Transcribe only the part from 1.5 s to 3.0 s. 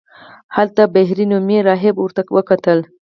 راهب ورته وکتل.